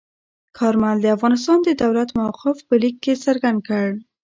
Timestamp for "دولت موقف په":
1.83-2.75